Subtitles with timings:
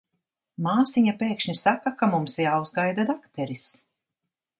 [0.67, 3.67] Māsiņa pēkšņi saka, ka mums jāuzgaida dakteris.